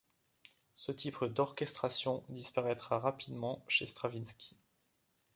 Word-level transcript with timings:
Ce 0.73 0.91
type 0.91 1.23
d'orchestration 1.25 2.23
disparaitra 2.27 2.97
rapidement 2.97 3.63
chez 3.67 3.85
Stravinsky. 3.85 4.57